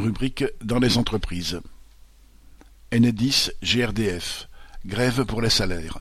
[0.00, 1.60] Rubrique dans les entreprises.
[2.90, 4.48] Enedis GRDF.
[4.86, 5.98] Grève pour les salaires.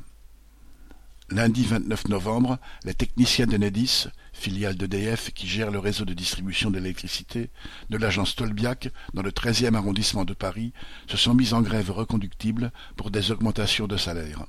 [1.30, 7.50] Lundi 29 novembre, les techniciens d'Enedis, filiale d'EDF qui gère le réseau de distribution d'électricité,
[7.90, 10.72] de l'agence Tolbiac, dans le 13e arrondissement de Paris,
[11.08, 14.46] se sont mis en grève reconductible pour des augmentations de salaire.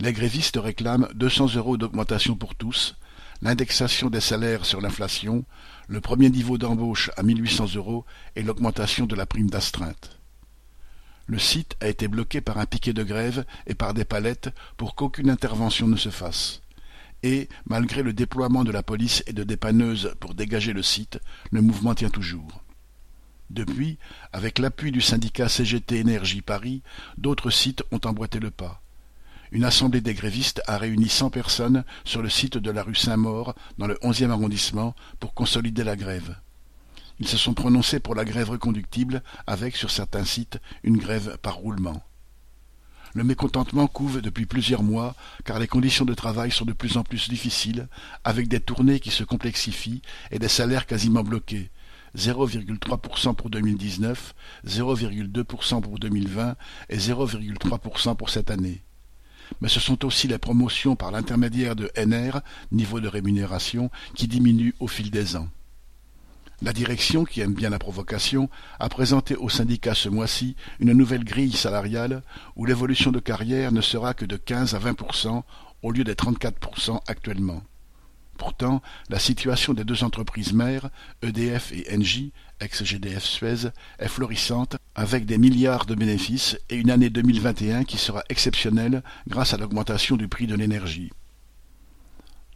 [0.00, 2.94] Les grévistes réclament 200 euros d'augmentation pour tous,
[3.42, 5.44] l'indexation des salaires sur l'inflation,
[5.86, 8.04] le premier niveau d'embauche à 1800 euros
[8.36, 10.18] et l'augmentation de la prime d'astreinte.
[11.26, 14.94] Le site a été bloqué par un piquet de grève et par des palettes pour
[14.94, 16.62] qu'aucune intervention ne se fasse.
[17.22, 21.20] Et, malgré le déploiement de la police et de dépanneuses pour dégager le site,
[21.50, 22.62] le mouvement tient toujours.
[23.50, 23.98] Depuis,
[24.32, 26.82] avec l'appui du syndicat CGT Énergie Paris,
[27.16, 28.82] d'autres sites ont emboîté le pas
[29.52, 33.54] une assemblée des grévistes a réuni cent personnes sur le site de la rue Saint-Maur,
[33.78, 36.36] dans le onzième arrondissement, pour consolider la grève.
[37.20, 41.56] Ils se sont prononcés pour la grève reconductible, avec, sur certains sites, une grève par
[41.56, 42.02] roulement.
[43.14, 47.02] Le mécontentement couve depuis plusieurs mois, car les conditions de travail sont de plus en
[47.02, 47.88] plus difficiles,
[48.22, 51.70] avec des tournées qui se complexifient et des salaires quasiment bloqués.
[52.16, 54.34] 0,3% pour 2019,
[54.66, 56.56] 0,2% pour 2020
[56.90, 58.82] et 0,3% pour cette année
[59.60, 62.40] mais ce sont aussi les promotions par l'intermédiaire de NR,
[62.72, 65.48] niveau de rémunération, qui diminuent au fil des ans.
[66.60, 71.22] La direction, qui aime bien la provocation, a présenté au syndicat ce mois-ci une nouvelle
[71.22, 72.22] grille salariale
[72.56, 75.44] où l'évolution de carrière ne sera que de 15 à 20
[75.82, 77.62] au lieu des 34% actuellement.
[78.38, 80.90] Pourtant, la situation des deux entreprises mères,
[81.22, 87.10] EDF et Engie, ex-GDF Suez, est florissante, avec des milliards de bénéfices et une année
[87.10, 91.10] 2021 qui sera exceptionnelle grâce à l'augmentation du prix de l'énergie.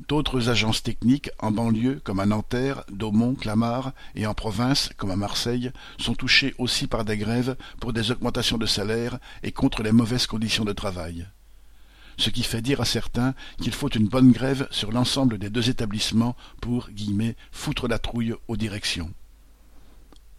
[0.08, 5.16] D'autres agences techniques, en banlieue comme à Nanterre, Daumont, Clamart, et en province comme à
[5.16, 9.92] Marseille, sont touchées aussi par des grèves pour des augmentations de salaire et contre les
[9.92, 11.26] mauvaises conditions de travail
[12.22, 15.68] ce qui fait dire à certains qu'il faut une bonne grève sur l'ensemble des deux
[15.70, 19.12] établissements pour guillemets, foutre la trouille aux directions.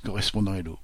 [0.05, 0.79] Correspondant Hello.